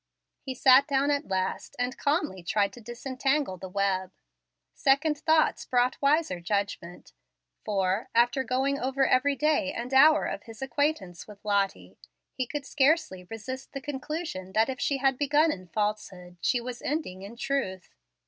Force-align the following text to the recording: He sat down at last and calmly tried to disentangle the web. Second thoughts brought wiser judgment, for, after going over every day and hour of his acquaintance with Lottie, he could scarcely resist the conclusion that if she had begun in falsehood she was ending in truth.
He 0.41 0.55
sat 0.55 0.87
down 0.87 1.11
at 1.11 1.27
last 1.27 1.75
and 1.77 1.95
calmly 1.95 2.41
tried 2.41 2.73
to 2.73 2.81
disentangle 2.81 3.57
the 3.57 3.69
web. 3.69 4.11
Second 4.73 5.19
thoughts 5.19 5.63
brought 5.67 6.01
wiser 6.01 6.39
judgment, 6.39 7.13
for, 7.63 8.09
after 8.15 8.43
going 8.43 8.79
over 8.79 9.05
every 9.05 9.35
day 9.35 9.71
and 9.71 9.93
hour 9.93 10.25
of 10.25 10.41
his 10.41 10.59
acquaintance 10.59 11.27
with 11.27 11.45
Lottie, 11.45 11.99
he 12.33 12.47
could 12.47 12.65
scarcely 12.65 13.25
resist 13.25 13.73
the 13.73 13.79
conclusion 13.79 14.53
that 14.53 14.69
if 14.69 14.79
she 14.79 14.97
had 14.97 15.19
begun 15.19 15.51
in 15.51 15.67
falsehood 15.67 16.37
she 16.41 16.59
was 16.59 16.81
ending 16.81 17.21
in 17.21 17.35
truth. 17.37 17.93